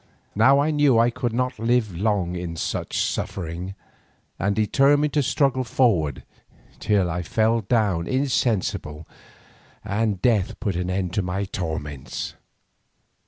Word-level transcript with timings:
Now 0.33 0.57
I 0.59 0.71
knew 0.71 0.93
that 0.93 0.99
I 1.01 1.09
could 1.11 1.31
not 1.31 1.59
live 1.59 1.95
long 1.95 2.35
in 2.35 2.55
such 2.55 2.97
suffering, 2.97 3.75
and 4.39 4.55
determined 4.55 5.13
to 5.13 5.21
struggle 5.21 5.63
forward 5.63 6.23
till 6.79 7.07
I 7.07 7.21
fell 7.21 7.61
down 7.61 8.07
insensible 8.07 9.07
and 9.85 10.19
death 10.19 10.59
put 10.59 10.75
an 10.75 10.89
end 10.89 11.13
to 11.13 11.21
my 11.21 11.43
torments. 11.45 12.33